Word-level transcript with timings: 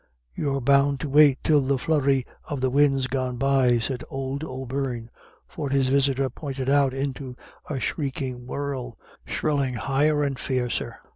"You're 0.33 0.61
bound 0.61 0.99
to 1.01 1.09
wait 1.09 1.37
till 1.43 1.61
the 1.61 1.77
flurry 1.77 2.25
of 2.45 2.59
the 2.59 2.71
win's 2.71 3.05
gone 3.05 3.37
by," 3.37 3.77
said 3.77 4.03
old 4.09 4.43
O'Beirne, 4.43 5.11
for 5.47 5.69
his 5.69 5.89
visitor 5.89 6.27
pointed 6.27 6.71
out 6.71 6.91
into 6.91 7.35
a 7.69 7.79
shrieking 7.79 8.47
whirl, 8.47 8.97
shrilling 9.27 9.75
higher 9.75 10.23
and 10.23 10.39
fiercer. 10.39 10.95